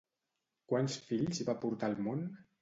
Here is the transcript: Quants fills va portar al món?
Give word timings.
Quants 0.73 0.95
fills 1.09 1.43
va 1.51 1.57
portar 1.67 1.91
al 1.93 1.95
món? 2.09 2.27